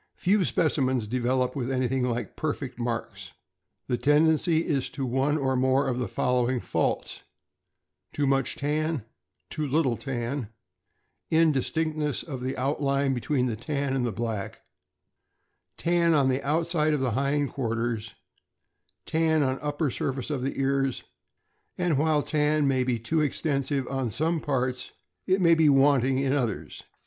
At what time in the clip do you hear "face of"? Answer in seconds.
20.13-20.41